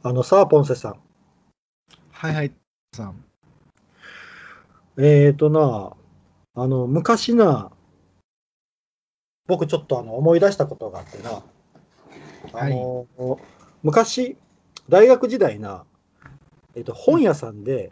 [0.00, 1.00] あのさあ、ポンセさん。
[2.12, 2.52] はいはい。
[2.94, 3.24] さん。
[4.96, 5.96] えーとな、
[6.54, 7.72] あの、昔な、
[9.48, 11.42] 僕ちょっとあの思い出したことがあってな、
[12.52, 13.06] あの、
[13.82, 14.36] 昔、
[14.88, 15.84] 大学時代な、
[16.76, 17.90] えっと、本屋さんで、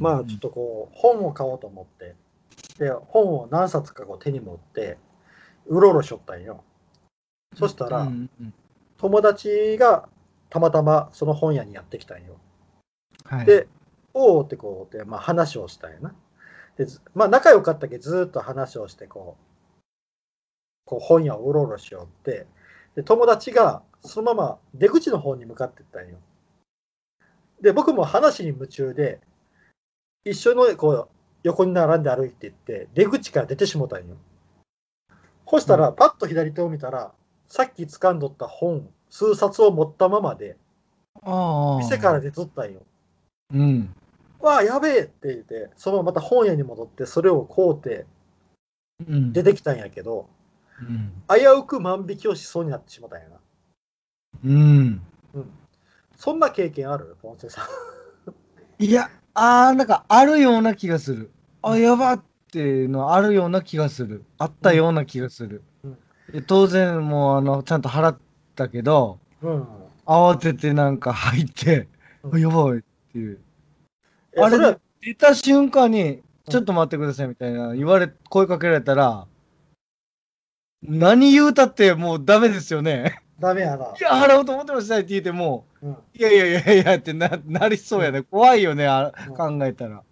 [0.00, 2.14] まあちょっとこう、本を買おうと思って、
[2.78, 4.98] で、本を何冊かこう手に持って、
[5.66, 6.62] うろうろしょったんよ。
[7.56, 8.52] そしたら、うんうん
[8.98, 10.08] 友達が
[10.52, 12.36] たまたまその本屋にやってきたんよ。
[13.24, 13.68] はい、で、
[14.12, 16.14] おおってこうで、まあ、話をしたんやな。
[16.76, 19.44] で、ずまあ、仲良かったけどずーっと話をしてこう、
[20.84, 22.46] こう本屋をうろうろしようって、
[22.94, 26.18] で、友達がそのまま出口の方に向かってったんよ。
[27.62, 29.22] で、僕も話に夢中で、
[30.26, 31.08] 一緒のこう
[31.44, 34.16] 横に並んで歩いていって、出口から出てしもたんよ。
[35.48, 37.14] そしたら、パッと左手を見たら、
[37.52, 40.56] さっき掴んどった本、数冊を持ったままで、
[41.76, 42.80] 店から出とったんよ。
[43.52, 43.94] うん。
[44.40, 48.06] わあ、やべえって言って、そのまままた本屋に戻って、それを買うて
[49.06, 49.34] うん。
[49.34, 50.30] 出てきたんやけど、
[50.80, 51.12] うん。
[51.28, 53.36] 危うく万引きをしそうになってしまったんやな。
[54.44, 55.02] うん。
[55.34, 55.50] うん。
[56.16, 57.18] そんな経験ある？
[57.20, 57.68] ポンセさ
[58.80, 58.82] ん。
[58.82, 61.30] いや、ああ、なんかあるような気がする。
[61.60, 64.24] あ、やばっていうのあるような気がする。
[64.38, 65.56] あったような気がする。
[65.56, 65.71] うんで
[66.40, 68.18] 当然、もう、あの、ちゃんと払っ
[68.54, 69.66] たけど、うん。
[70.06, 71.88] 慌ててなんか入って、
[72.22, 73.40] うんあやばいっていう。
[74.36, 79.26] えあれ出た瞬間に、ちょっと待ってくださいみたいな言われ、声かけられたら、
[80.82, 83.22] 何言うたってもうダメですよね。
[83.38, 83.86] ダメやな。
[83.86, 85.96] いや、払おうと思ってましたって言っても、うん。
[86.14, 88.22] いやいやいやいやってななりそうやね。
[88.22, 90.02] 怖いよね、あうん考えたら。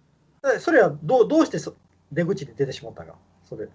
[0.43, 1.75] でそれはどうどうしてそ
[2.11, 3.67] 出口に出てしまったかそれ。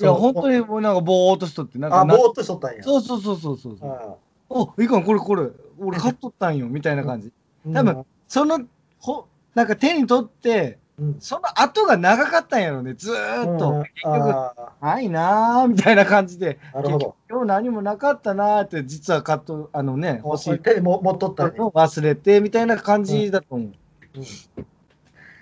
[0.00, 2.82] いや、本当にもうなんかぼーっとしとって、なんかあ、なぼーっとしとったんや。
[2.82, 3.76] そうそうそうそうそう。
[3.84, 4.14] あ
[4.48, 5.48] お、いいかん、これこれ、
[5.78, 7.32] 俺買っとったんよ、みたいな感じ。
[7.66, 8.60] うん多分、その、
[8.98, 11.16] ほ、なんか手に取って、うん。
[11.20, 13.70] その後が長かったんやろね、ずーっと。
[13.70, 17.14] うん結局、あないなーみたいな感じで、ーなるほど。
[17.30, 23.66] 今日何もなかったなーって、実は買っと、あのね、欲しい手にも持っとったのを忘れて、みたいな感じだと思う。
[23.66, 23.74] うん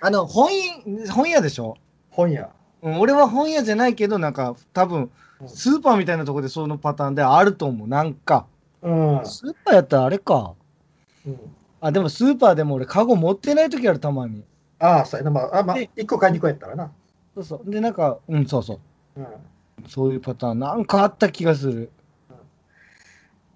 [0.03, 1.77] あの、本屋、本屋でしょ？
[2.11, 2.49] 本屋。
[2.83, 5.11] うん俺は本屋じゃないけど、なんか、多分、うん
[5.47, 7.89] スーパーみたいなところでそのパターンであると思う。
[7.89, 8.47] なんか。
[8.83, 9.21] うん。
[9.25, 10.55] スーパーやったらあれか。
[11.27, 11.39] うん
[11.81, 14.45] あ、でもスーパーでも俺、カゴ持ってない時ある、たまに。
[14.79, 15.31] ああ、そうやな。
[15.31, 16.93] まあ、あまあ、で1個か2個やったらな。
[17.35, 17.71] そうそう。
[17.71, 18.75] で、なんか、うん、そうそ
[19.17, 19.21] う。
[19.21, 19.27] うん。
[19.89, 21.91] そういうパターン、なんかあった気がする。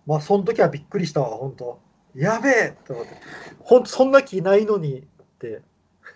[0.06, 1.78] まあ、その時はびっくりしたわ、本当
[2.14, 3.10] やべえって思って。
[3.60, 5.04] ほんと、そんな気ないのにっ
[5.38, 5.60] て、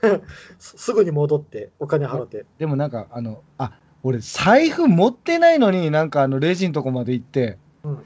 [0.59, 2.47] すすぐに戻って、お金払って。
[2.59, 3.73] でもなんか、あの、あ、
[4.03, 8.05] 俺、財布持ってないのに、なんか、あの、レジのとこまで行って、うん。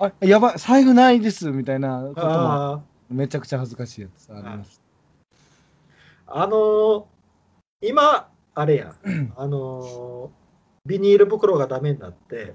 [0.00, 4.80] あ、やばい、財布ないです、みたいなことも、あめちゃくちゃ恥ずかしいやつあります。
[6.26, 7.04] あ、あのー
[7.80, 8.94] 今、あれや、
[9.36, 12.54] あのービニール袋がダメになって、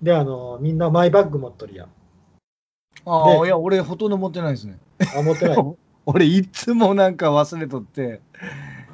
[0.00, 1.88] で、あのーみんなマイバッグ持っとるやん。
[3.04, 4.78] ああ、でいや、俺、ほとんど持ってないですね。
[5.14, 5.56] あ、持ってない。
[6.12, 8.20] 俺、いつもなんか忘れとって、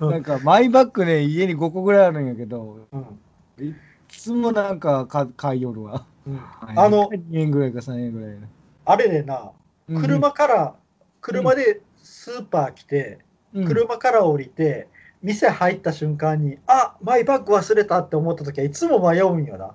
[0.00, 3.20] うんなんか、マイバッグね、家に5個ぐらいあるんやけど、うん
[3.58, 3.74] い
[4.08, 6.04] つもなんかか買いよるわ。
[6.26, 8.48] うんあの、2円ぐらいか3円ぐらいね。
[8.84, 9.52] あれでな、
[9.88, 10.74] うん車から、
[11.20, 13.18] 車でスーパー来て、
[13.54, 14.88] うん車から降りて、
[15.22, 19.74] 店入った瞬間に、あマイバッグ忘れたって思った時はいつも迷うんよな。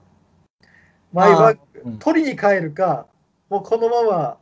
[1.11, 3.07] マイバッグ、取りに帰るか、
[3.49, 4.37] もうこのまま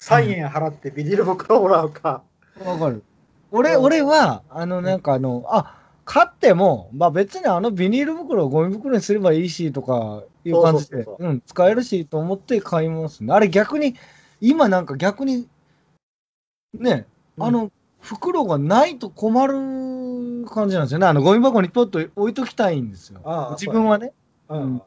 [0.00, 2.24] 3円払ってビニール袋もらうか。
[2.64, 3.02] わかる。
[3.50, 13.32] 俺、うん俺は、あの、なんかあの、あ、買っても、まあ別にあのビニール袋をゴミ袋にすればいいしとかいう感じで、そうん、使えるしと思って買いますね。
[13.32, 13.94] あれ逆に、
[14.40, 15.46] 今なんか逆に、
[16.74, 17.06] ね、
[17.38, 17.70] あの、
[18.00, 21.06] 袋がないと困る感じなんですよね。
[21.06, 23.20] あの、ゴミ箱にポッと置いときたいんですよ。
[23.24, 24.12] ああ自分はね。
[24.48, 24.82] う、うんん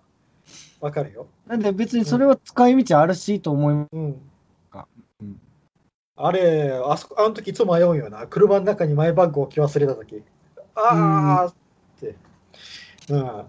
[0.82, 1.28] わかるよ。
[1.48, 3.90] なんで別にそれは使い道あるしと思います。
[3.94, 4.22] うん
[6.16, 8.28] あれ、あそこ、あの時いつも迷うんよな。
[8.28, 10.24] 車の中にマイバッグを置き忘れた時。
[10.76, 11.56] あーっ
[12.00, 12.16] て。
[13.10, 13.44] うん。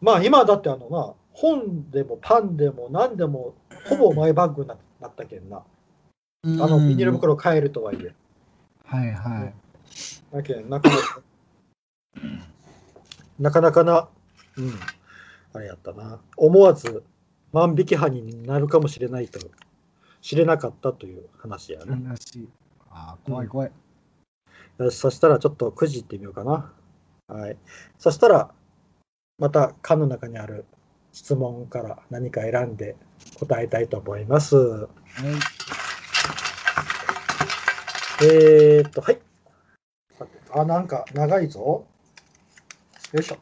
[0.00, 3.54] まあ今だってあのな、本でもパンでも何でも
[3.88, 5.58] ほぼマイバッグにななったけんな。
[5.58, 5.62] あ
[6.44, 8.14] のビニール袋買えるとはいえ。
[8.84, 9.54] はいはい。
[10.32, 11.22] だけんなかなか、
[13.38, 14.08] なかなかな、
[14.56, 14.72] うん、
[15.52, 16.20] あれやったな。
[16.36, 17.04] 思わず
[17.52, 19.38] 万引き犯になるかもしれないと、
[20.22, 21.96] 知れなかったという話やね。
[22.08, 22.48] 話。
[22.90, 23.72] あー怖い怖い。
[24.78, 26.72] よしそしたらちょっとくじいってみようかな。
[27.26, 27.58] はい。
[27.98, 28.54] そしたら、
[29.38, 30.64] また缶の中にある
[31.12, 32.96] 質問から何か選んで
[33.38, 34.56] 答えたいと思います。
[34.56, 34.88] はい
[38.24, 39.18] えー、っと、はい。
[40.52, 41.60] あ、なんか長いぞ。
[43.12, 43.38] よいしょ。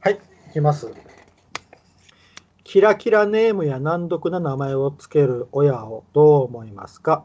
[0.00, 0.20] はい、
[0.50, 0.92] いきます。
[2.68, 7.24] キラキラネームや難読な名前をつける親をどう思いますか？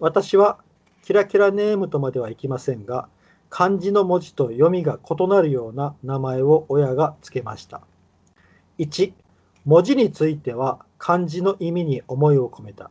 [0.00, 0.58] 私は
[1.04, 3.08] キラキラネームとまではいきませんが、
[3.48, 7.80] 漢字の文字と読みが異なるような名前を親がつけました。
[8.80, 9.12] 1、
[9.66, 12.90] 文字については漢字の意味に思いを込めた。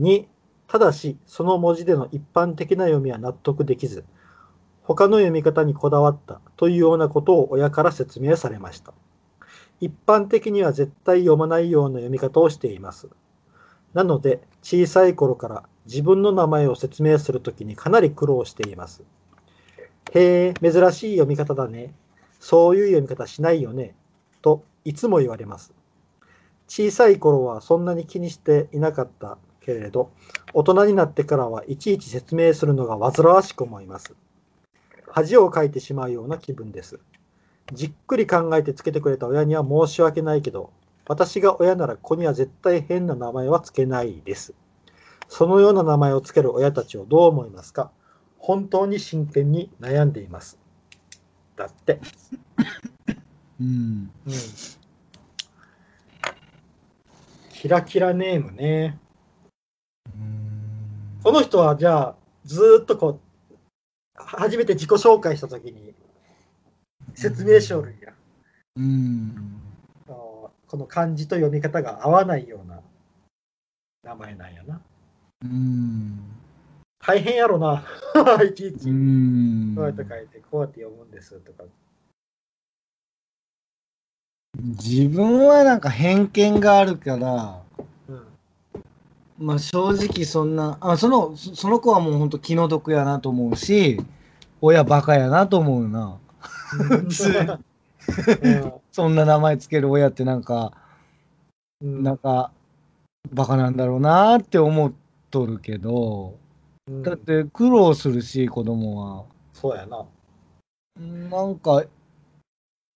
[0.00, 0.26] 2、
[0.66, 4.04] ただしその文字での一般的な読みは納得できず、
[4.82, 8.92] 他の読み方にこだわったというようなことを親から説明されました。
[9.80, 13.08] 一般的には絶対読まないような読み方をしています。
[13.94, 19.02] なので、小さい頃から自分の名前を説明するときにかなり苦労しています。
[20.12, 21.94] へえ、珍しい読み方だね。
[22.40, 23.94] そういう読み方しないよね。
[24.42, 25.72] といつも言われます。
[26.66, 30.10] 小さい頃はそんなに気にしていなかったけれど、
[30.52, 34.14] 大人になってからはいちいち説明するのが煩わしく思います。
[35.08, 37.00] 恥をかいてしまうような気分です。
[37.72, 40.72] じっくり考えてつけてくれた親には申し訳ないけど、
[41.06, 44.54] 私が親なら子には絶対変な名前はつけないです。
[45.28, 47.90] そのような名前をつける親たちをどう思いますか？
[48.38, 50.58] 本当に真剣に悩んでいます。
[51.56, 52.00] だって。
[53.60, 54.10] うん。
[54.26, 54.32] うん。
[57.52, 58.98] キラキラネームね。
[61.24, 63.20] この人はじゃあ、ずーっとこう、
[64.14, 65.94] 初めて自己紹介したときに、
[67.18, 68.12] 説明書類や、
[68.76, 69.60] うん。
[70.06, 72.80] この漢字と読み方が合わないような
[74.04, 74.80] 名前なんやな。
[75.44, 76.20] うん。
[77.04, 77.82] 大変やろな、
[78.48, 78.88] いちいち。
[78.88, 81.64] うんこうやって書いて、こうやって読むんですとか。
[84.56, 87.62] 自分はなんか偏見があるから、
[88.08, 88.26] うん。
[89.38, 94.00] まあ正直そんな、あそのそその子はもう本当気の毒やなと思うし、
[94.60, 96.18] 親バカやなと思うな。
[98.92, 100.72] そんな名前つける親ってなんか、
[101.80, 102.52] うんなんか、
[103.32, 104.92] バカなんだろうなって思っ
[105.30, 106.38] とるけど、
[106.88, 109.24] うんだって苦労するし、子供は。
[109.52, 110.06] そうやな。
[110.98, 111.84] なんか、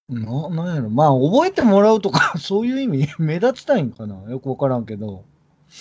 [0.09, 5.25] ななんやろ、まあ覚えてもらうとか、 そういう意味、目立ちたいんかなよくわからんけど。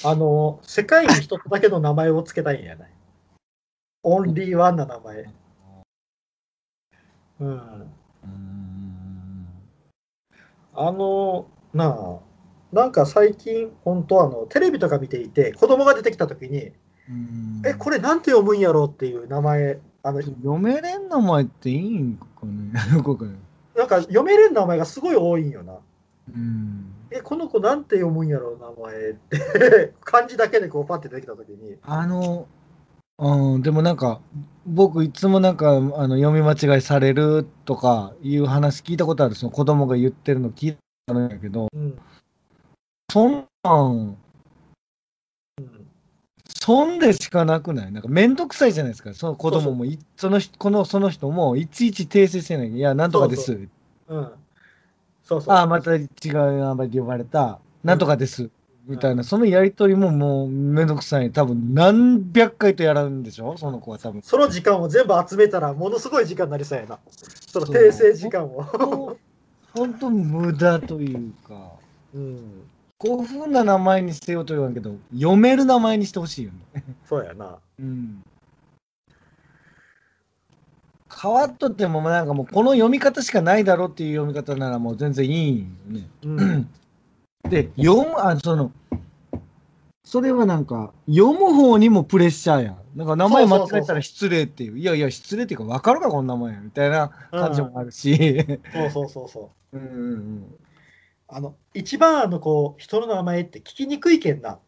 [0.06, 2.92] あの、世界に一つだけの名前をつけたいんやない。
[4.04, 5.30] オンリーワンな名前。
[7.42, 7.48] うん。
[7.50, 9.48] うーん
[10.74, 12.20] あの、なあ、
[12.72, 16.72] なんか最近、本当あの、テレビとか見ていて、子供が出てきたときに、
[17.10, 22.72] うんえ、これなんて読むんやろうっていう名前、あの、読めれん名前っていいんかね？
[23.76, 25.78] なんか読めれん名前がすごい多いんよな。
[26.34, 29.94] うんえ、この子なんて読むんやろう、名前って。
[30.06, 31.78] 漢字だけでこうパッて出てきたときに。
[31.84, 32.48] あの、
[33.22, 34.20] うん、でもなんか、
[34.66, 42.00] 僕いつもなんか、あの、読み間違いされるとかいう話聞いたことある、その子供が言ってるの聞いたんやけど、うん。
[43.12, 44.18] そんなん、
[45.60, 45.88] うん。
[46.48, 47.92] そんでしかなくない？
[47.92, 52.70] なんかめんどくさいじゃないですか、その子供もいその人このその人もいちいち訂正してない。
[52.72, 53.46] いや、なんとかです。
[53.46, 53.70] そう
[54.10, 54.32] うん。
[55.24, 55.56] そうそう。
[55.56, 56.08] ああ、また違う
[56.60, 57.60] 名前で呼ばれた。
[57.84, 58.50] なんとかです。
[58.86, 61.32] みたいな、そのやりとりももうめんどくさい。
[61.32, 63.58] 多分何百回とやるんでしょ？
[63.58, 64.22] その子は多分。
[64.22, 67.00] その時間を全部集めたら、ものすごい時間になりそうやな。
[67.48, 69.18] その訂正時間を。
[69.74, 71.72] 本当無駄というか、
[72.14, 72.64] うん。
[72.98, 76.84] こういうふうな名前にしてようと言わんけど、読める名前にしてほしいよね。
[77.08, 77.58] そうやな。
[77.80, 78.24] うん。
[81.22, 86.10] 変わっとっても、なんかもうこの読み方しかないだろうっていう読み方ならもう全然いいんよね。
[86.24, 86.70] うん。
[87.50, 88.72] で、読む、あ、その、
[90.04, 92.78] それはなんか、読む方にもプレッシャーやん。
[92.96, 94.78] なんか名前間違えたら失礼っていう。
[94.78, 96.60] いやいや、失礼っていうか、わかるか、こんなもんや。
[96.60, 98.46] みたいな感じもあるし。
[98.74, 99.78] そうそうそうそう。
[99.78, 100.56] うんうんうん。
[101.28, 104.60] あの、一番あの、こう、人の名前って聞きにくいけんな。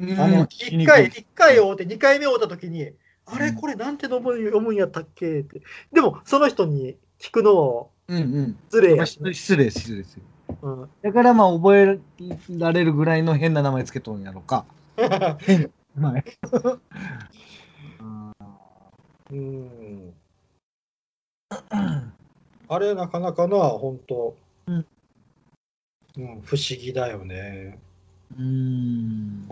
[0.00, 2.90] うんあの、一回、一回会うて、二回目会うたときに、
[3.26, 5.62] あれ、うんこれなんて読む読むんやったっけって。
[5.92, 8.58] でも、その人に聞くのをうんうん。
[8.68, 10.22] 失礼やし、失礼、失礼、失礼。
[10.60, 10.90] うん。
[11.02, 11.98] だからまあ覚え
[12.58, 14.66] られるぐらいの変な名前つけとんやろか。
[15.40, 16.24] 変な名前。
[19.30, 20.14] うん。
[22.68, 24.86] あれ、なかなかな、本当うん
[26.16, 27.78] うん、不思議だよね。
[28.36, 29.48] うーん。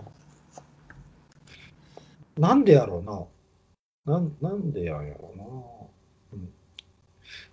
[2.37, 4.13] なんでやろうな。
[4.13, 5.43] なんなんでやんやろうな、
[6.33, 6.53] うん。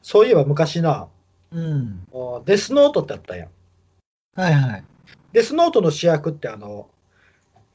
[0.02, 1.08] そういえば昔な、
[1.52, 2.06] うん。
[2.12, 3.48] あデスノートってあったやん。
[4.34, 4.84] はいはい。
[5.32, 6.88] デスノートの主役ってあの、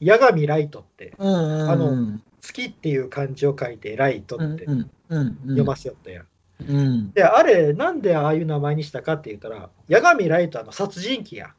[0.00, 6.26] 八神ライトって、うんうんあのうん月っていう漢字を書いてライトってうんうん読ませよったやん。
[6.60, 11.54] うんで、あれ、なんでああいう名前にしたかって言ったら、八神ライトはあの殺人鬼や。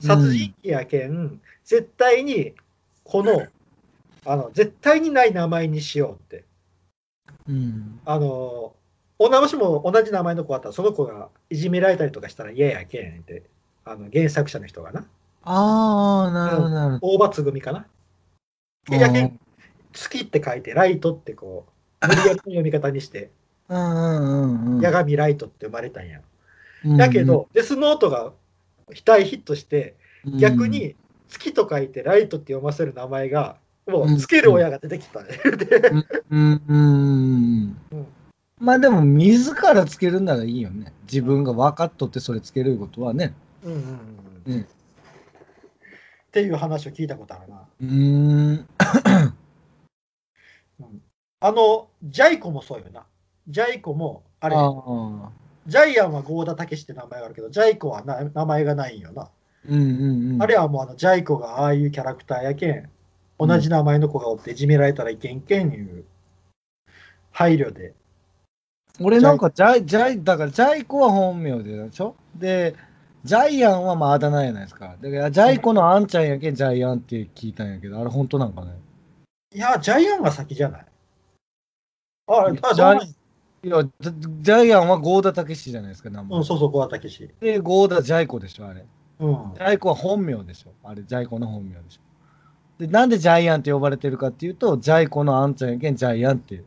[0.00, 2.54] 殺人鬼やけん、絶対に
[3.02, 3.46] この、
[4.24, 6.44] あの、絶対にない名前にしようって。
[7.48, 8.74] うんあの、
[9.18, 13.42] 女もしも同じ名前の子あったら、その子がいじめられたりとかしたら嫌やけんって、
[13.84, 15.04] あの原作者の人がな。
[15.42, 16.68] ああなるほど。
[16.68, 17.86] なるほど大場つぐみかな。
[18.90, 19.38] うんやけん、
[19.92, 21.66] 月って書いて、ライトってこ
[22.02, 23.30] う、無理やりの読み方にして、
[23.68, 23.78] うん。
[23.78, 26.20] うんうん八神ライトって生まれたんや。
[26.84, 28.32] うんだけど、デスノートが
[29.04, 29.96] 大ヒットして、
[30.38, 30.94] 逆に
[31.28, 33.56] 月と書いてライトって読ませる名前が、
[33.86, 35.22] もうつける親が出てきた。
[35.22, 35.28] ね。
[35.56, 36.06] でうん。
[36.30, 36.62] うん。
[36.68, 37.76] うん。
[37.92, 38.06] うん
[38.60, 40.92] まあでも自らつけるならいいよね。
[41.04, 43.34] 自分が分かっとってそれつけることはね。
[43.62, 44.60] うんうんうんうん。
[44.62, 44.64] っ
[46.30, 47.62] ていう話を聞いたことあるな。
[47.80, 48.68] うーん。
[51.40, 53.06] あの、ジャイコもそうよな。
[53.48, 55.30] ジャイコも、あれ、ああ
[55.66, 59.30] ジャイアンは郷田武史って名前があるけど、ジャイコはな名前がないんよな。
[59.68, 60.42] うんうんうん。
[60.42, 62.90] あれはもうあのジャイコがああいうキャラクターやけん、
[63.38, 66.04] 同じ名前の子がおっていじめられたらいけんけんいう
[67.30, 67.94] 配慮で。
[69.00, 72.16] 俺なんかジャイジャイだからジャイコは本名でしょ？
[72.34, 72.74] で
[73.24, 74.96] ジャイアンはまああだ名やないですか。
[75.00, 78.72] だからジャイコのあんちゃんやけんジャイアンって聞いたんやけどあれ本当なんかね？
[79.54, 80.86] いや、ジャイアンが先じゃない？
[82.26, 83.14] あ、あいやどうなんい
[83.62, 86.38] やジャジャイアンは郷田武史じゃないですか名前。
[86.38, 87.28] うん、そうそう、郷田武史。
[87.40, 88.84] で郷田ジャイコでしょあれ。
[89.20, 89.52] うん。
[89.54, 89.60] ジ。
[89.60, 90.70] ャイコは本名でしょ。
[90.84, 92.00] あれジャイコの本名でしょ。
[92.78, 96.62] でなんでジャイアンって呼ばれてるかっていうとジャイコのあんちゃんやけんジャイアンってあ、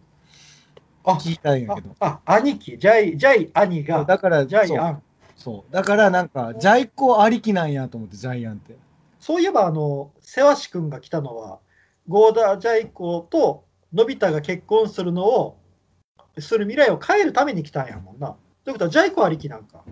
[1.03, 1.95] 聞いたんやけど。
[1.99, 5.03] あ、あ兄貴、ジャイ、ジャイ兄が、だからジャイアン。
[5.35, 5.73] そう。
[5.73, 8.75] だからなんかジャイコありきなんやと思ってジャイアンって。
[9.19, 11.59] そういえば、あの、せわし君が来たのは、
[12.07, 15.57] ゴーダ・ジャイコとのび太が結婚するのを、
[16.39, 18.35] する未来を変えるために来たんやもんな。
[18.63, 18.85] ということ？
[18.85, 19.83] は、ジャイコありきなんか。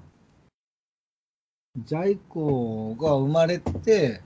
[1.77, 4.21] ジャイコが生まれて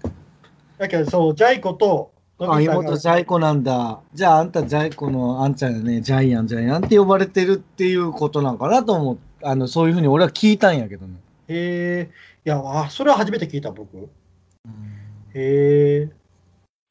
[0.77, 2.11] だけど、そう、ジャイコとの
[2.51, 11.15] あ妹ジャイコなんだじゃああんたジャイコのあんちゃんやねジャイアンジャイアンって呼ばれてるっていうことなんかなと思うあのそういうふうに俺は聞いたんやけどね
[11.47, 12.11] へえ、
[12.45, 14.09] いや、あそれは初めて聞いた、僕。
[15.33, 16.09] へえ。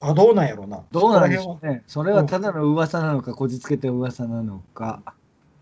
[0.01, 0.85] あ、どうなんやろうな。
[0.91, 1.83] どうなんでしょうね。
[1.87, 5.03] それはただの噂なのか、こじつけた噂なのか。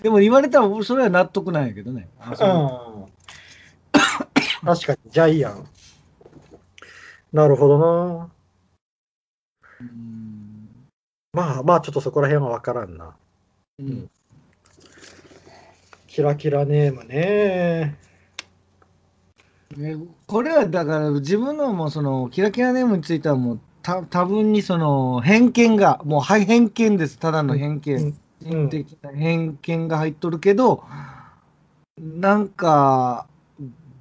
[0.03, 2.09] でも言われたら、俺それは納得なんやけどね。
[2.27, 2.37] うん。
[4.65, 5.67] 確かに、ジャイアン。
[7.33, 8.29] なるほどな。
[9.81, 10.69] うん。
[11.33, 13.15] まあまあ、ちょっとそこら辺は分からんな。
[13.79, 14.11] うん。
[16.07, 17.97] キラキラネームね。
[19.77, 19.97] ね
[20.27, 27.19] これはだから自分のもうそのキラキラネームについてはもうた多分にその偏見がもうはい偏見です。
[27.19, 28.15] ただの偏見、うん。
[28.41, 30.83] 人的な偏見が入っとるけど
[31.99, 33.27] なんか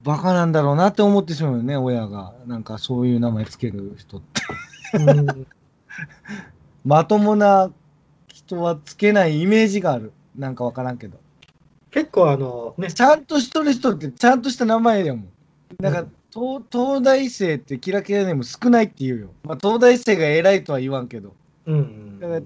[0.03, 2.33] バカなんだろうなって思ってしまうよね親が。
[2.47, 4.41] なんかそういう名前つける人って。
[4.97, 5.47] うん
[6.85, 7.71] まともな
[8.27, 10.13] 人はつけないイメージがある。
[10.35, 11.17] なんかわからんけど。
[11.91, 15.29] 結構あのね、ちゃんとしとる人ってちゃんとした名前やもん。
[15.79, 16.11] なんか、うん。
[16.31, 21.33] 東東大生ってキラキラネーム少ないって言うよ、まあ、東大生が偉いとは言わんけど。
[21.65, 22.41] うんだから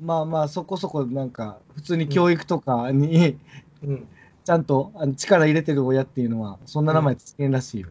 [0.00, 3.38] まあまあそこそこなんか普通に教育とかに、
[3.82, 4.08] うん。
[4.44, 7.88] ちゃんと力入れてる親っていうのはそんな名前つけんらしいよ、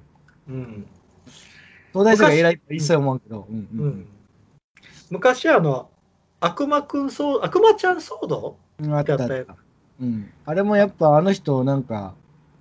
[0.49, 0.87] うん。
[1.93, 4.07] 東大生が偉いとは一切思わんけど、うんううんん
[5.09, 5.89] 昔あの
[6.39, 9.13] 悪魔くんそう悪魔ちゃん騒動うん、あった。
[9.13, 9.57] あったやったや
[9.99, 12.13] うん、あれもやっぱあの人なんか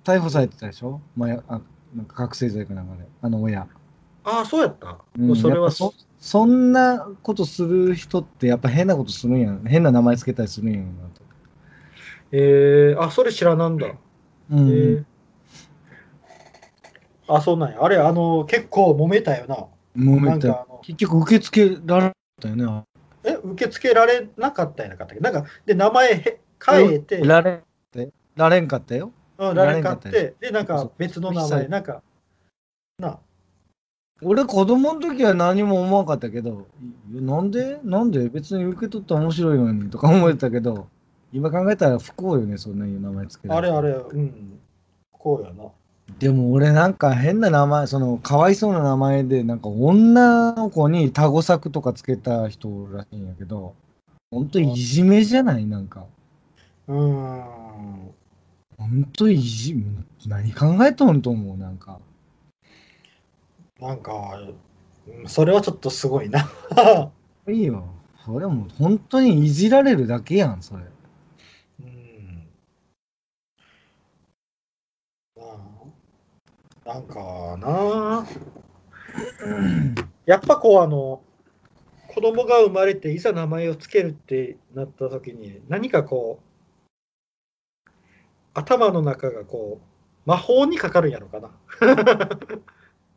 [0.03, 1.61] 逮捕されてたでしょ、まあ、あ
[1.95, 3.03] なんか覚醒剤かなんかで。
[3.21, 3.67] あの親、
[4.23, 5.35] ああそうやった、うん。
[5.35, 5.69] それは。
[5.71, 9.55] そそんなことする人ってやっぱ変なことするんや。
[9.65, 11.21] 変な名前つけたりするんやろなと、
[12.31, 13.87] えー、あそれ知らなんだ、
[14.49, 14.69] うん。
[14.69, 15.05] えー。
[17.27, 17.83] あそうなんや。
[17.83, 19.55] あれあの結構揉めたよな。
[20.03, 22.83] もうめっちゃなんかあの結局受け付けられたよね。
[23.23, 25.21] え受け付けられなかったんやなかったっけ？
[25.21, 27.63] なんかで名前へ変えて、られ
[28.35, 29.11] られんかったよ。
[29.37, 30.35] うん、られんかって。
[30.39, 31.67] でなんか別の名前。
[31.67, 32.01] なんか
[32.99, 33.19] な
[34.23, 36.67] 俺子供の時は何も思わんかったけど
[37.11, 37.79] なんで？
[37.83, 38.29] なんで？
[38.29, 40.87] 別に受け取ったら面白いのにとか思ってたけど
[41.31, 44.59] 今考えたら不幸よねそんなに名前つけてあれあれうん。
[45.11, 45.69] こうやな
[46.19, 53.75] でも俺なんか変な名前そのかわいそうな名前でなんか女の子にタゴ作とかつけた人らしいんやけど
[54.31, 56.05] 本当いじめじゃないなんか
[56.87, 58.11] うーん
[58.77, 59.75] 本当いじ
[60.25, 61.99] 何考えとんと思うなんか
[63.79, 64.39] なんか
[65.07, 66.49] うんそれはちょっとすごいな。
[67.47, 67.85] いいよ。
[68.25, 70.83] それもう本当にいじられるだけやん、それ。
[71.81, 72.47] うん。
[75.37, 75.46] まあ、
[76.85, 78.25] なんかな
[80.25, 81.21] やっぱこうあの
[82.07, 86.47] 子供が生まれていざ名前をつけるってなった時に何かこう
[88.53, 91.51] 頭の中がこう魔法にかかるんやろかな。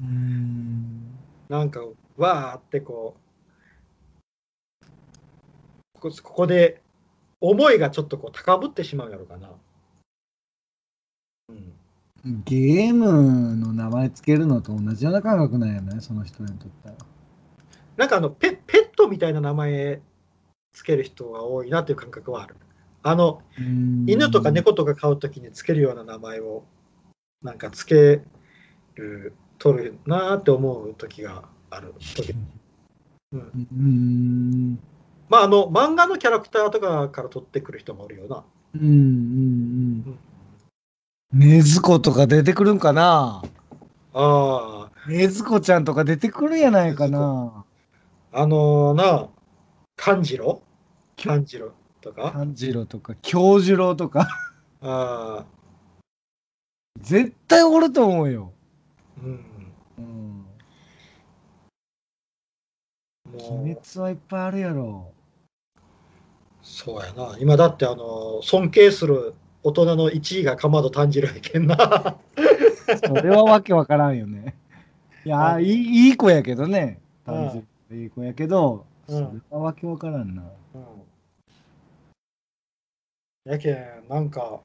[0.01, 1.17] うん。
[1.49, 1.81] なんか
[2.17, 3.17] わーってこ
[4.83, 4.87] う
[5.99, 6.83] ここここで
[7.41, 9.51] 思いがちょっとこう高ぶってしまうんやろかな。
[11.49, 11.80] うん
[12.25, 16.95] ゲームの名前つけるのと同じような感覚なんやね、その人にとっては。
[17.97, 20.01] なんかあのペペットみたいな名前
[20.73, 22.57] つける人が多いなっていう感覚はある。
[23.03, 23.41] あの
[24.07, 26.65] 犬とか猫とか飼うときにつけるような名前を
[27.43, 28.21] なんかつけ
[28.95, 32.35] る、取るなーって思う時がある時。
[33.33, 34.79] うん、うん。
[35.31, 38.45] まああの漫画のキャラクターとかから取ってくる人もおるよな。
[38.75, 38.95] うんうんう
[40.11, 40.19] ん。
[41.33, 43.43] ねずことか出てくるんかな？
[44.13, 47.65] あねずこちゃんとか出てくるやないかな
[48.33, 49.29] あ、あのな、
[49.97, 50.61] 炭治郎？
[51.17, 52.33] 炭治郎とか？
[52.33, 54.29] 炭治郎とか京次郎とか
[54.83, 55.45] あ
[57.01, 58.53] 絶対おると思うよ。
[59.23, 59.45] ーうん、
[59.99, 60.47] うん。
[63.33, 65.13] もう鬼滅はいっぱいあるやろ。
[66.63, 67.37] そうやな。
[67.39, 72.19] 今だってあの尊敬する大人の1位がかまど炭治郎やけんな。
[73.05, 74.55] それはわけわからんよね。
[75.25, 77.01] いやうんいい、いい子やけどね。
[77.27, 80.43] うん炭治郎いい子やけど、うんそれはわけわからんな。
[80.75, 81.11] うん
[83.45, 84.61] やけん、なんか、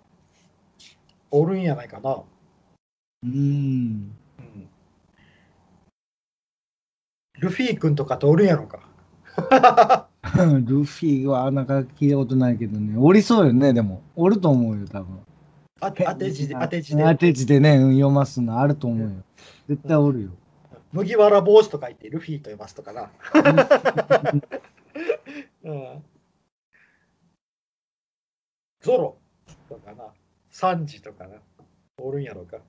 [1.31, 2.23] おるんやないかな。
[3.23, 3.29] うん。
[3.29, 4.69] うん、
[7.39, 10.04] ルフィ君とかっておるんやろか。
[10.65, 12.97] ルフィはなんか聞いたことないけどね。
[12.97, 14.01] おりそうよね、でも。
[14.15, 15.19] おると思うよ、多分。
[15.81, 17.03] あ当て字で、当て字で。
[17.03, 19.15] 当て字でね、うん読ますのあると思うよ。
[19.67, 20.29] 絶対おるよ。
[20.91, 23.09] 麦わら帽子と書いてルフィと読ますとかな。
[25.63, 26.03] うん、
[28.81, 29.17] ゾロ
[29.67, 30.05] とかな。
[30.49, 31.37] サンジとかな。
[31.97, 32.57] おるんやろか。
[32.57, 32.61] い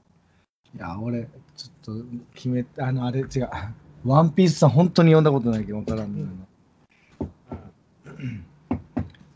[0.79, 3.51] や、俺、ちょっと決めあの、あれ違う。
[4.05, 6.46] ワンピースさん、本当に読んだことないけど、わからんねんな。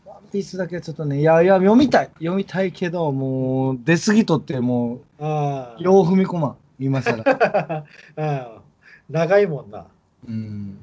[0.05, 2.09] ワンピースだけはちょっとね、いやいや、読みたい。
[2.15, 6.55] 読みたいけど、もう、出過ぎとって、もあう、よう踏み込まん。
[6.79, 7.23] 今更。
[8.17, 8.55] あ。
[8.55, 8.61] うん
[9.11, 9.85] 長いもんな。
[10.27, 10.77] うん。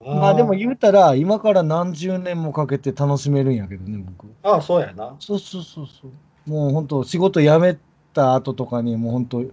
[0.00, 4.26] まあでも言うたら、今から何十年もかけて楽しめるんやけどね、僕。
[4.42, 5.16] ああ、そうやな。
[5.18, 6.50] そうそうそうそう。
[6.50, 7.78] もう本当仕事辞め
[8.12, 9.44] た後とかに、もう本当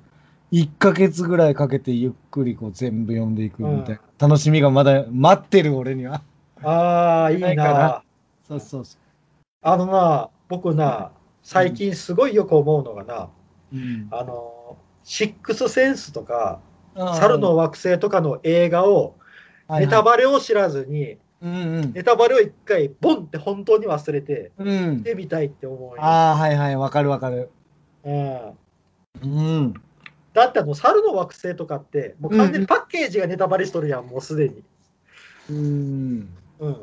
[0.51, 6.21] 1ヶ月ぐらいかけてゆっくりこう全部読んでいくみたいな、楽しみがまだ待ってる俺には。
[6.63, 8.03] ああ、いいな。
[8.47, 8.97] そうそうそ
[9.61, 11.11] あのな、僕な、
[11.43, 13.29] 最近すごいよく思うのがな、
[13.71, 13.75] う。
[13.75, 16.59] うん、あの、シックスセンスとか、
[16.95, 19.21] 猿の惑星とかの映画を、はいはい
[19.79, 21.93] ネタバレを知らずに、うんうん。
[21.93, 25.03] ネタバレを一回、ボンって本当に忘れて、うん見。
[25.03, 26.03] てみたいって思うよ。
[26.03, 27.49] ああ、はいはい、わかるわかる。
[28.03, 28.57] うん
[29.23, 29.73] うん。
[30.33, 34.63] だってあの、猿の惑星とかって、もう完全にパッケージがネタバレしとるやん、もうすでに。
[35.49, 36.29] うん。
[36.61, 36.77] うん。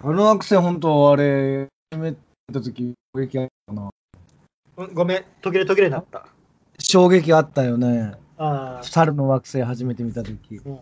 [0.00, 2.14] あの惑星本当あれ、やめ
[2.50, 3.90] た時衝撃あったな。
[4.78, 6.26] うんごめん、途切れ途切れになった。
[6.78, 8.14] 衝撃あったよね。
[8.38, 10.62] ああ、猿の惑星初めて見た時。
[10.64, 10.80] うん、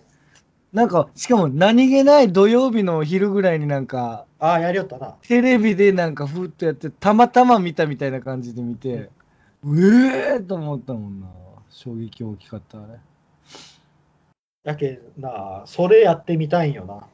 [0.72, 5.16] なんか、しかも何気ない土曜日の昼ぐらいになんか、ああ、やりよったな。
[5.22, 9.10] テレビでなんかふーっとやって、たまたま見たみたいな感じで見て、
[9.64, 11.26] うえーと思ったもんな。
[11.68, 13.00] 衝撃大きかったあれ。
[14.62, 17.08] やけんな、それやってみたいんよな。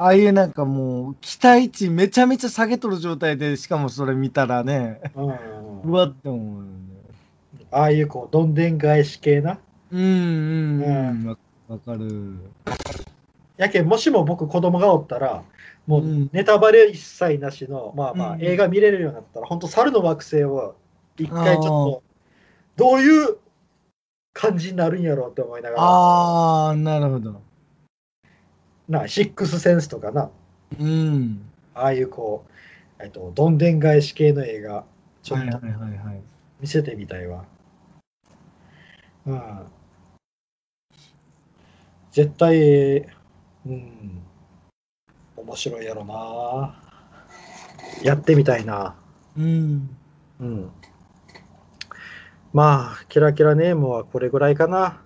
[0.00, 6.70] ああいうなんかもう、期待値めちゃめちゃ下げとる状態で、しかもそれ見たらね、うん、うわって思うよね。
[7.70, 9.58] ああいうこう、どんでん返し系な。
[9.92, 11.26] うんうんうん。
[11.28, 11.36] わ
[11.68, 12.34] わかる。
[13.58, 15.42] やけん、もしも僕子供がおったら、
[15.86, 20.76] もううんネタバレ一切なしの、まあまあ、うん映画見れるようになったら、本当猿の惑星を
[21.18, 22.02] 一回ちょっあと、
[22.76, 23.36] どういう
[24.32, 27.49] 感じになるんやろうって思いながら、あー、なるほど。
[28.90, 30.30] な、シックスセンスとかな、
[30.78, 31.48] うん。
[31.74, 32.44] ああいうこ
[32.98, 34.84] う、えっと、どんでん返し系の映画、
[35.22, 35.60] ちょっと。
[36.60, 37.44] 見せてみたいわ。
[39.26, 39.62] うん。
[42.10, 44.22] 絶対、うん、
[45.36, 46.74] 面白いやろな。
[48.02, 48.96] やってみたいな。
[49.38, 49.96] うん。
[50.40, 50.70] うん。
[52.52, 55.00] まあ、キラキラネームはこれぐらいかな。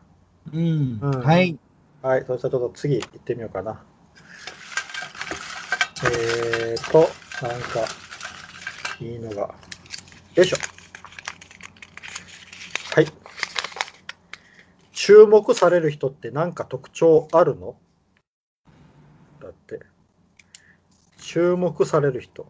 [0.53, 0.99] うん。
[1.03, 1.59] うんはい。
[2.05, 3.83] はい、そしたらちょっと次行ってみようかな。
[6.05, 7.09] えーと、
[7.41, 7.87] なんか、
[9.01, 9.55] いいのが。
[10.35, 10.59] よいしょ。
[12.95, 13.07] はい。
[14.93, 17.75] 注目される人って何か特徴あるの？
[19.41, 19.81] だって。
[21.23, 22.47] 注目される人。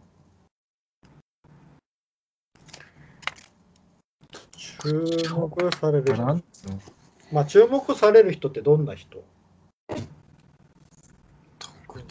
[4.57, 6.41] 注目される人。
[7.31, 9.23] まあ、注目される人ってどんな人？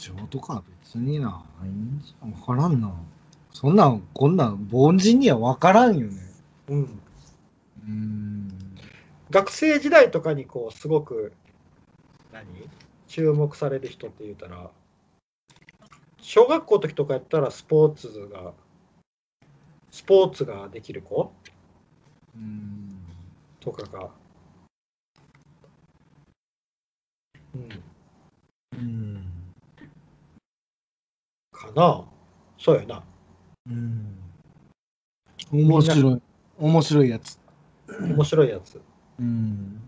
[0.05, 1.45] 特徴とか別にな。
[1.63, 2.93] いいんじゃんわからんな。
[3.53, 6.21] そんなん、こんなん、凡人にはわからんよね。
[6.69, 6.83] うん。
[6.83, 8.49] うーん。
[9.31, 11.33] 学生時代とかにこうすごく
[12.33, 12.45] 何？
[13.09, 14.71] 注目される人って言ったら
[16.21, 18.53] 小学校の時とかやったらスポーツが
[19.91, 21.33] スポーツができる子？
[22.37, 22.99] うーん。
[23.61, 24.11] とかが、
[27.55, 27.83] うん、うん。
[31.65, 32.05] かな
[32.59, 33.03] そうやな
[33.69, 34.17] うん。
[35.53, 36.23] 面白い。
[36.59, 37.39] 面白いやつ。
[37.89, 38.81] 面白いやつ
[39.19, 39.81] うん。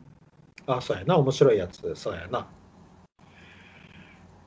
[0.66, 2.46] あそうやな面白いやつそうやな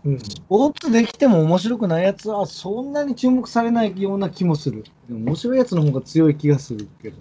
[0.06, 4.84] うんスポーツできても面白くないやつはそんなに注目されないような気もする。
[5.08, 7.18] でも面白いやつの方が強い気がするけど。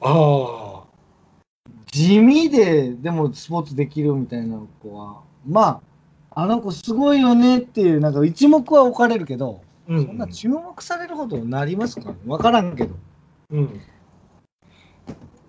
[0.00, 0.88] ああ
[1.90, 5.80] 地味で、でもスポーツできるみたいな子は、まあ、
[6.40, 12.14] あの子すごいよねっていう、なんか一目は置かれるけど、うんそんな注目されるほどなりますか？
[12.28, 12.94] わからんけど。
[13.50, 13.80] うん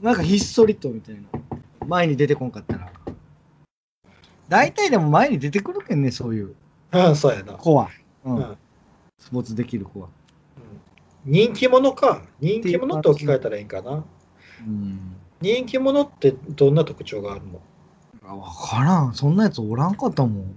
[0.02, 1.21] なんかひっそりとみたいな。
[1.86, 2.91] 前に出てこんかったら。
[4.47, 6.56] 大体でも前に出てくるけんね、そういう
[6.89, 7.89] あそうやな、子は。
[8.25, 8.36] うん。
[8.38, 8.58] うん
[9.19, 10.08] スポーツできる子は。
[10.58, 14.04] うん人気者か人気者って置き換えたらいいんかな
[14.65, 15.17] うん。
[15.39, 17.62] 人気者ってどんな特徴があるの？
[18.25, 19.13] あわからん。
[19.13, 20.56] そんなやつおらんかったもん。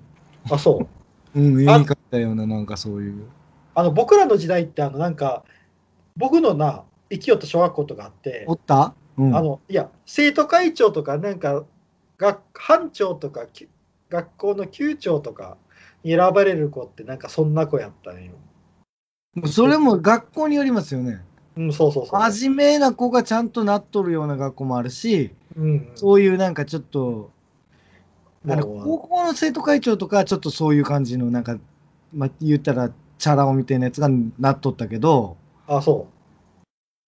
[0.50, 0.86] あ、そ
[1.34, 1.38] う。
[1.38, 3.24] うん、言い方ったような、なんかそういう。
[3.74, 5.44] あの、僕らの時代って、あの、なんか、
[6.16, 8.94] 僕のな、生きよった小学校とかあってお、った？
[9.16, 9.36] うん。
[9.36, 11.64] あの、いや、生徒会長とか、なんか、
[12.18, 13.68] 学班長とか、き
[14.10, 15.56] 学校の級長とか
[16.04, 18.32] に選ばれる子って、なんかそんな子やったんよ。
[19.46, 21.22] それも学校によりますよね。
[21.56, 22.20] うん、そうそうそう。
[22.20, 27.30] 真面目な子がちゃんとなっとるような学校もあるし、うん、そういうなんかちょっと、
[28.48, 31.58] あの高校の生徒会長とかはちょっとそういう感じの、なんか、
[32.12, 35.36] まあ、言ったら、チャラ男みたいなやつがなっとったけど、
[35.68, 36.08] あ、そ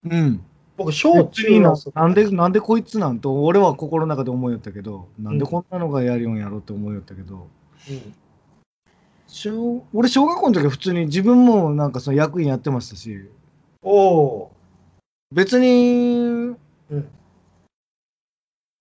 [0.03, 0.09] う。
[0.09, 0.41] うん。
[0.77, 7.47] 僕、小中はそうなんで、なんでこいつなんと、俺は心の中で思いよったけど、なんでこんなのがやるよんやろって思いよったけど、
[7.89, 8.13] うん
[9.27, 13.29] 小俺、小学校の時は普通に自分もなんかその役員やってましたし、
[13.81, 14.51] おお
[15.31, 16.55] 別にー、
[16.91, 17.09] うん。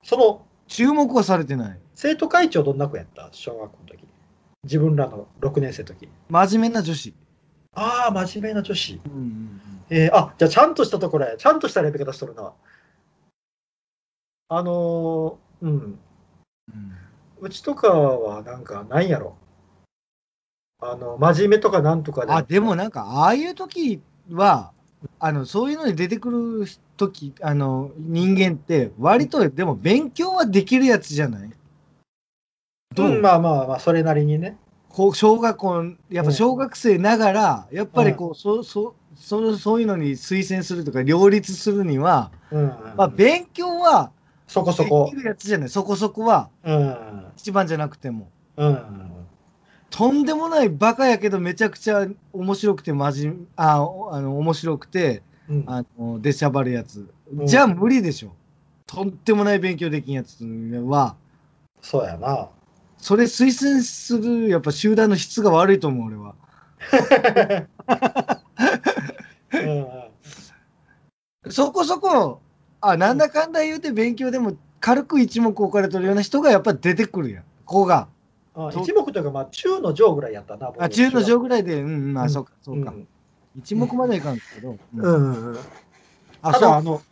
[0.04, 1.78] その、注目はされてない。
[1.94, 3.28] 生徒会長どんな子やった？
[3.32, 4.04] 小学校の時。
[4.64, 6.08] 自分らの6年生の時。
[6.28, 7.14] 真面目な女子。
[7.74, 9.00] ああ、真面目な女子。
[9.04, 11.36] うんうんえー、あ、じゃあちゃんとしたところや。
[11.36, 12.52] ちゃんとした選び方しとるな。
[14.48, 15.70] あのー、うん。
[15.70, 15.98] うん
[17.40, 19.36] うちとかはなんか、なんやろ。
[20.80, 24.72] あの、真面目とかなんとかあ、でもなんか、ああいう時は、
[25.18, 31.50] あの、そういうのに出てくる時、あの、人間って、割と、でも勉強はできるやつじゃない？
[32.94, 34.56] どう、うん、まあまあまあ、それなりにね。
[34.88, 42.66] こう小学校、やっぱ小学生ながら、やっぱりこう、そそそのそういうのに推薦するとか、両立するには、うん。
[42.96, 44.12] まあ、勉強は
[44.46, 45.16] でそこそこき。
[45.16, 47.26] るやつじゃない、そこそこは、うん。
[47.36, 48.28] 一番じゃなくても。
[48.56, 48.78] うん。
[49.90, 55.64] とんでもないバカやけど、めちゃくちゃ面白くて、まじああの面白くて、うん。
[55.66, 57.08] あの出しゃばるやつ。
[57.32, 58.32] うんじゃあ無理でしょ。
[58.86, 60.44] とんでもない勉強できんやつ
[60.86, 61.16] は、
[61.80, 62.48] そうやな。
[63.04, 66.34] それ推薦する、やっぱ集団の質が悪いと思う、俺は。
[69.52, 71.52] うん。
[71.52, 72.40] そこそこ、
[72.80, 77.44] あ、なんだかんだ言うて勉強でも軽く一目置かれてるような人がやっぱ出てくるやん。
[77.66, 78.08] 子が。
[78.54, 80.68] あ一目というか、まあ、中の上ぐらいやったな。
[80.68, 82.90] 僕あ、中の上ぐらいで、うん、うん、あ、うんそうか、そうか。
[82.90, 83.06] ん
[83.54, 84.78] 一目まではいかんけど。
[84.96, 85.58] うんうんうん。
[86.40, 87.02] あ、そうあの、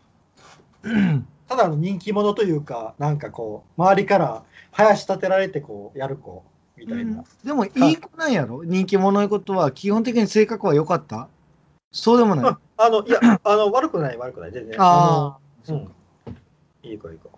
[1.53, 6.43] ただあの人気者というか、なんかこう、周りから林立てられてこう、やる子
[6.79, 7.25] みたいな。
[7.45, 8.65] でも、いい子なんやろ？
[8.65, 11.29] 人気者いうことは、基本的に性格は良かった？
[11.93, 12.47] そうでもない。
[12.47, 14.81] ああの、いや、 あの、悪くない、悪くない、全然。
[14.81, 15.37] あ
[15.69, 15.95] あ、のうん。
[16.91, 17.31] いい子、いい子。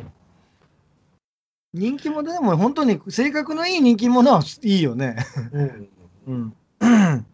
[1.73, 5.17] 人気者でも本当に性格のいい人気者はいいよね。
[5.53, 5.89] うん。
[6.29, 6.57] うん。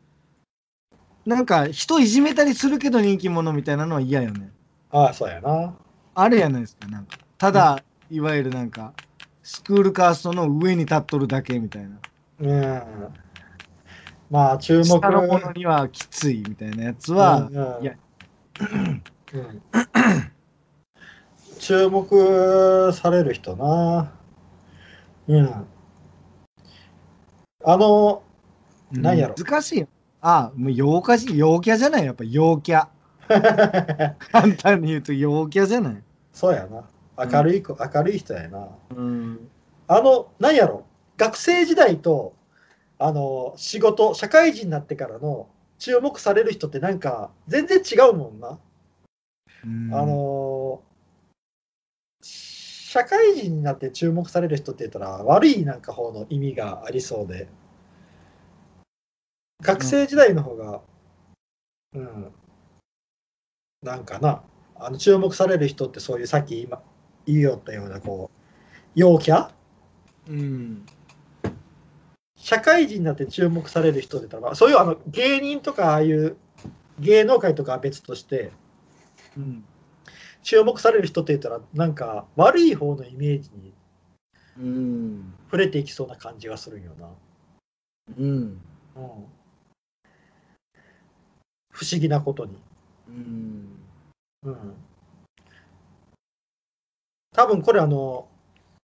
[1.27, 4.51] なんか人いじめたりするけど人気者みたいなのは嫌よね。
[4.91, 5.75] ああ、そうやな。
[6.15, 6.89] あるやないですか。
[6.89, 8.93] なんかただ、いわゆるなんか
[9.43, 11.91] スクールカーストの上に立っとるだけみたいな。
[12.41, 12.83] うん。
[14.31, 14.85] まあ、注目。
[14.85, 17.95] 下のものにはきついみたいなやつは、うんいや、
[19.35, 19.63] うん
[21.59, 24.13] 注目される人な。
[25.29, 25.67] うん。
[27.65, 28.23] あの、
[28.93, 29.89] なんやろ難しいよ。
[30.23, 32.87] あ、もう陽キャし、陽キャじゃないやっぱ陽キャ。
[34.33, 36.03] 簡単に言うと陽キャじゃない？
[36.33, 36.89] そうやな。
[37.27, 38.69] 明るい子、明るい人やな。
[38.97, 39.51] うん。
[39.87, 40.85] あの、なんやろ、
[41.17, 42.35] 学生時代と、
[42.99, 48.59] あの、仕事、社会人になってからの注目される人ってなんか、全然違うもんな。
[49.93, 50.83] あの、
[52.23, 57.49] 社会人になって注目される人って言ったら、悪いなんか方の意味がありそうで、
[59.63, 60.81] 学生時代の方が、
[61.93, 62.33] うん、
[63.83, 64.43] なんかな、
[64.77, 66.83] あの注目される人ってそういうさっき今
[67.27, 68.37] 言いよったような、こう、
[68.95, 69.51] 陽キャ？
[70.29, 70.85] うん。
[72.37, 76.37] 社会人になって注目される人って言ったら、そういうあの芸人とかああいう
[76.99, 78.53] 芸能界とかは別として、
[79.37, 79.65] うん。
[80.43, 83.73] 注目される人って言ったら、なんか悪い方のイメージに
[84.59, 85.35] うん。
[85.47, 87.09] 触れていきそうな感じがするんよな。
[88.19, 88.27] うん。
[88.27, 89.25] うん、
[91.71, 92.59] 不思議なことに。
[93.15, 93.77] うん。
[94.43, 94.75] うん、
[97.33, 98.29] 多分これあの、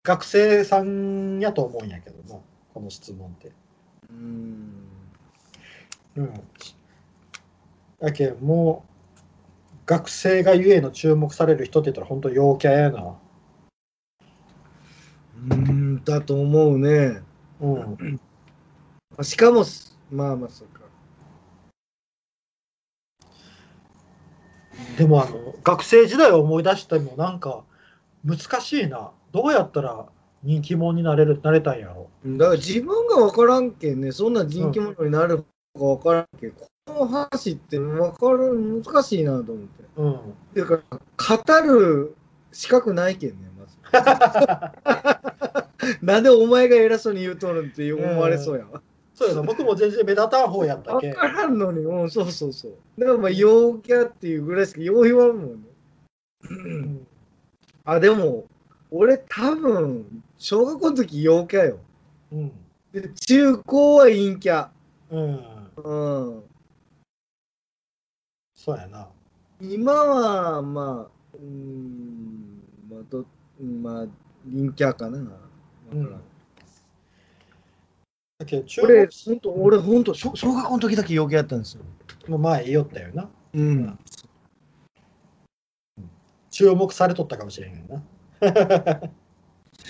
[0.02, 2.40] 学生さんやと思うんやけどな、
[2.72, 3.52] この質問って。
[4.10, 4.88] うん。
[6.16, 6.32] うん。
[8.00, 13.18] だけどもう、学生がゆえの注目される人って言ったら本当陽キャやな。
[15.50, 16.04] うん。
[16.04, 17.20] だと思うね。
[17.60, 18.20] うん。
[19.22, 19.64] しかも、
[20.10, 20.68] まあまあ、そう
[24.96, 27.64] でもあの、学生時代を思い出してもなんか
[28.24, 29.10] 難しいな。
[29.32, 30.06] どうやったら
[30.42, 32.08] 人気者になれる、なれたんやろ。
[32.24, 39.84] だから自分が分からんけんね、そんな人気者になるか分からんけん、この話って分かる難しいなと思って。
[39.96, 40.18] うん。
[40.54, 40.82] ていうか、
[41.36, 42.16] 語る
[42.52, 43.76] 資格ないけんね、まず。
[46.02, 48.82] なんでお前が偉そうに言うとるんって思われそうやわ。
[49.16, 51.12] そうやな、僕も全然目立たん方やったけん。
[51.12, 52.74] 分からんのに、うん、そうそうそう。
[52.98, 55.56] だからまあ、陽キャっていうぐらいしかよう言わんもんね。
[56.50, 57.06] うん
[57.84, 58.44] あ、でも、
[58.90, 61.78] 俺多分、小学校の時陽キャよ。
[62.30, 62.52] うん。
[62.92, 64.68] で、中高は陰キャ。
[65.10, 65.44] うん。
[65.76, 66.42] うん。
[68.54, 69.08] そうやな。
[69.62, 73.24] 今は、まあ、うーん、まあ、ど、
[73.60, 74.06] うんまあ、
[74.44, 75.18] 陰キャかな。
[75.92, 76.20] うん
[78.38, 81.82] 俺、国本当俺、本当小小学校の時だけ陽キャやったんですよ。
[82.28, 83.30] も前言いよったよな。
[83.54, 83.98] うん。
[86.50, 88.02] 注目されとったかもしれへんよな。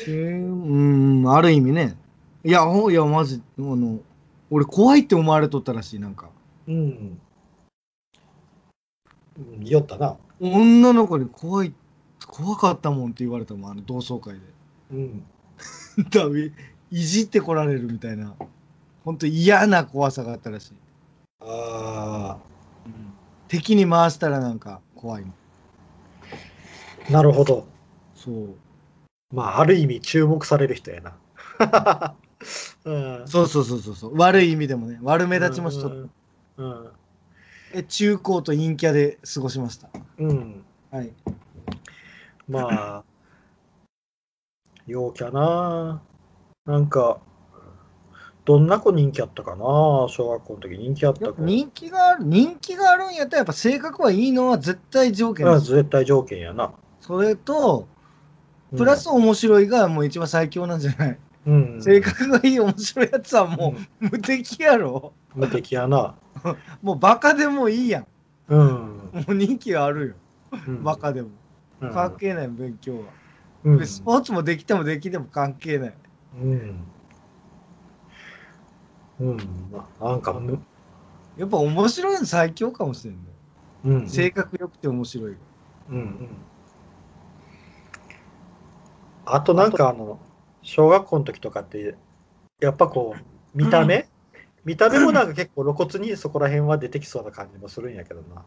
[0.06, 1.96] うん、ある意味ね。
[2.44, 3.98] いや、ほんいや、マジ、あの、
[4.50, 6.30] 俺、怖いって思われとったらしい、なんか。
[6.68, 6.74] うん。
[9.38, 10.16] うん、言いよったな。
[10.38, 11.74] 女の子に怖い、
[12.26, 14.40] 怖かったもんって言われたもん、あの同窓会で。
[14.92, 15.24] うん。
[16.10, 16.28] だ
[16.90, 18.34] いいじってこられるみたいな。
[19.04, 20.74] 本当嫌な怖さがあったらしい。
[21.40, 22.38] あ
[23.48, 25.24] 敵に回したらなんか怖い
[27.10, 27.66] なるほど。
[28.14, 28.54] そう。
[29.32, 31.14] まあ、ある意味注目される人やな。
[32.84, 32.92] う
[33.24, 33.28] ん。
[33.28, 34.18] そうそうそうそうそう。
[34.18, 34.98] 悪い意味でもね。
[35.02, 36.08] 悪目立ちもしとっ
[36.56, 36.62] た。
[36.62, 36.90] うん。
[37.74, 39.88] え中高と陰キャで過ごしました？
[40.18, 40.64] うん。
[40.90, 41.12] はい。
[42.48, 43.04] まあ、
[44.86, 46.00] 陽キャな。
[46.66, 47.18] なんか、
[48.44, 49.64] どんな子人気あったかな？
[50.08, 51.42] 小学校の時人気あった子。
[51.42, 55.52] 人気がある、人気があるんやったらやっぱ性格はいいのは絶対条件です。
[55.52, 56.72] まあ絶対条件やな。
[57.00, 57.88] それと、
[58.76, 65.12] プラス面白いがもう一番最強なんじゃない、うん、性格がいい面白いやつはもう無敵やろ。
[65.34, 66.14] 無敵やな。
[66.82, 68.06] もうバカでもいいやん。
[68.48, 68.60] うん。
[68.60, 70.14] もう人気あるよ。
[70.66, 71.28] うんバカでも。
[71.80, 73.02] うん関係ない勉強は。
[73.64, 75.94] うんスポーツもできてもできても関係ない。
[76.42, 76.84] うん。
[79.20, 79.38] うん。
[79.72, 80.60] まあなんかむ、
[81.36, 83.20] やっぱ面白いの最強かもしれんね。
[83.84, 84.08] うん。
[84.08, 85.36] 性格良くて面白い。
[85.90, 86.28] うんうん。
[89.24, 90.18] あとなんかあの、
[90.62, 91.96] 小学校の時とかって、
[92.60, 93.16] やっぱこ
[93.54, 94.06] う、見た目？
[94.64, 98.44] 見た目もなんか結構露骨にそこら辺は出てきそうな感じもするんやけどな。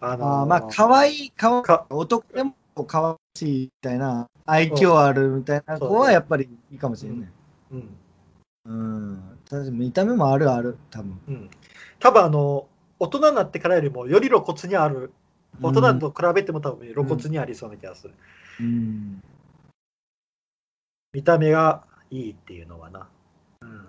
[0.00, 2.54] あのーあーまあ、可愛い顔、か男でも
[2.86, 7.28] 可愛いみたいな、愛嬌あるみたいな子はやっぱりいいかもしれない。
[7.72, 7.96] うん。
[8.66, 9.38] うん。
[9.48, 11.20] ただ見た目もあるある、多分。
[11.26, 11.50] うん。
[11.98, 12.68] 多分あの、
[13.00, 15.12] 大人になってからよりもより露骨にある、
[15.60, 18.14] 大人と比べても多分露骨にありそうな気がする。
[18.60, 19.20] うん。
[21.12, 23.08] 見た目がいいっていうのはな。
[23.62, 23.88] うん。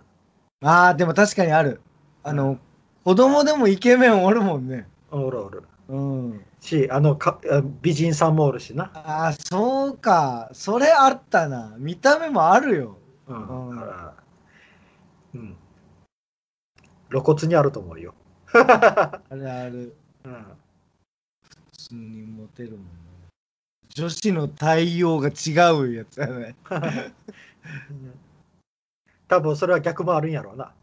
[0.63, 1.81] ああ、でも確かにある。
[2.23, 2.57] あの、
[3.03, 4.87] 子供でもイケメンおるもんね。
[5.11, 5.63] おるおる。
[5.87, 6.45] うん。
[6.61, 8.91] し、あのか、あ美人さんもおるしな。
[8.93, 10.49] ああ、そうか。
[10.53, 11.75] それあったな。
[11.77, 12.97] 見た目もあるよ。
[13.27, 13.69] うん。
[13.69, 13.79] うん
[15.35, 15.57] うん。
[17.09, 18.15] 露骨にあると思うよ。
[18.53, 19.95] あるある。
[20.23, 20.45] うん。
[21.43, 22.85] 普通にモテるもんね。
[23.89, 26.55] 女子の対応が違うやつやね。
[29.27, 30.73] 多分それは逆もあるんやろうな。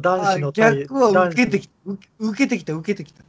[0.00, 3.24] 男子のあ逆は受けてきき受け受けてきた、受けてきた。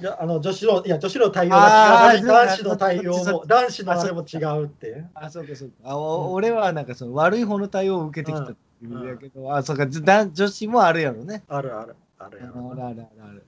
[0.00, 5.04] いやあの女子のいや女子の対応が違う男子の対応も男子のあれも違うって。
[5.14, 5.74] あ、そうかそうか。
[5.84, 11.44] あお俺はなんかその悪い方の対応を受けてきたって意味だけど、あ、そうか、女子もあるやろね。
[11.48, 13.44] あるあるあるあるやろあるあるある。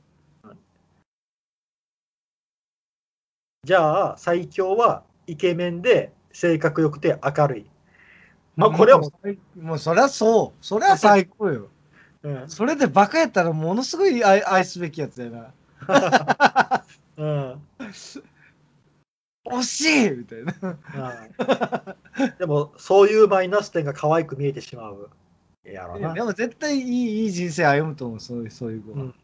[3.64, 7.66] じゃあ最強はイケメンで性格良くて明るい。
[8.56, 10.64] まあこれはももう、もうそりゃそう。
[10.64, 11.68] そりゃ最高よ。
[12.24, 15.52] う、うんそれでバカやったらものすごい愛愛すべきやつやな。
[17.16, 17.60] うん
[19.44, 20.54] 惜しいみたいな。
[20.62, 25.10] うんでもそういうマイナス点が可愛く見えてしまう
[25.64, 26.22] やろなで。
[26.22, 28.96] も絶対いいいい人生歩むと思う、そういうそういう子は。
[28.98, 29.14] うん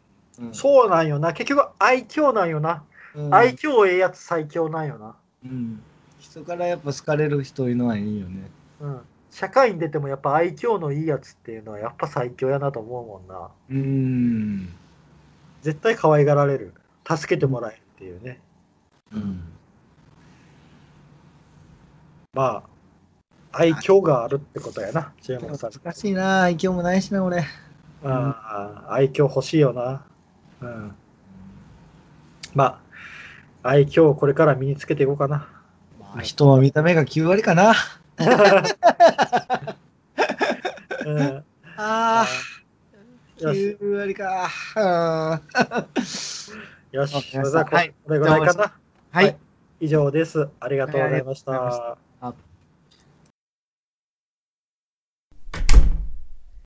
[0.40, 1.33] うんそうなんよな。
[1.33, 2.85] 結局愛嬌なんよな。
[3.14, 5.16] うん愛嬌ええやつ最強なんよな。
[5.44, 5.81] うん
[6.21, 8.51] 人からやっぱ好かれる人いるのはいいよね。
[8.81, 9.01] うん。
[9.31, 13.51] 社会に出てもやっぱ愛嬌のいいやつっていうのはやっぱ最強やなと思うもんな。
[13.71, 14.68] うーん。
[15.62, 16.75] 絶対可愛がられる。
[17.09, 18.40] 助けてもらえるっていうね。
[19.12, 19.42] うん。
[22.35, 22.62] ま
[23.53, 25.71] あ、愛嬌があるってことやな、注目さん。
[25.73, 27.44] 難しいな、愛嬌もないしな、俺。
[28.05, 30.05] ああ愛嬌欲しいよな。
[30.61, 30.94] うん。
[32.55, 32.81] ま
[33.62, 35.49] あ、愛嬌をこれから身につけていこうかな。
[35.99, 37.75] まあ、人は見た目が9割かな。
[41.07, 41.44] うん、
[41.77, 42.27] ああ、
[43.38, 44.51] 9割か。
[44.77, 47.77] うんよし、 それではこ
[48.12, 48.72] れぐらいかな。
[49.11, 49.37] はい。
[49.81, 50.48] 以上です。
[50.61, 51.98] ありがとうございました